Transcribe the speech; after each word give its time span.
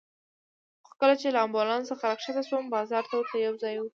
خو 0.87 0.91
کله 1.01 1.15
چې 1.21 1.27
له 1.35 1.39
امبولانس 1.45 1.85
څخه 1.91 2.03
راکښته 2.09 2.43
شوم، 2.49 2.63
بازار 2.75 3.03
ته 3.09 3.13
ورته 3.17 3.37
یو 3.45 3.55
ځای 3.63 3.75
و. 3.79 3.83